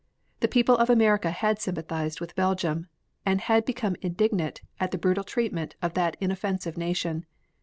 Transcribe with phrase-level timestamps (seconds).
[0.39, 2.87] The people of America had sympathized with Belgium,
[3.23, 7.27] and had become indignant at the brutal treatment of that inoffensive nation.